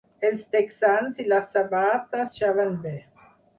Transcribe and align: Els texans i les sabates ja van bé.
Els 0.27 0.39
texans 0.55 1.19
i 1.25 1.27
les 1.35 1.53
sabates 1.57 2.41
ja 2.43 2.53
van 2.59 2.77
bé. 2.89 2.97